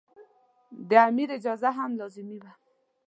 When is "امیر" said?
1.09-1.29